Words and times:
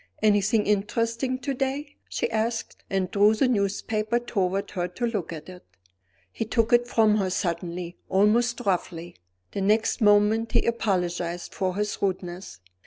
"Anything 0.23 0.65
interesting 0.65 1.37
to 1.41 1.53
day?" 1.53 1.95
she 2.09 2.27
asked 2.31 2.83
and 2.89 3.11
drew 3.11 3.35
the 3.35 3.47
newspaper 3.47 4.17
toward 4.17 4.71
her 4.71 4.87
to 4.87 5.05
look 5.05 5.31
at 5.31 5.47
it. 5.47 5.63
He 6.31 6.43
took 6.43 6.73
it 6.73 6.87
from 6.87 7.17
her 7.17 7.29
suddenly, 7.29 7.97
almost 8.09 8.61
roughly. 8.65 9.17
The 9.51 9.61
next 9.61 10.01
moment 10.01 10.53
he 10.53 10.65
apologized 10.65 11.53
for 11.53 11.75
his 11.75 12.01
rudeness. 12.01 12.61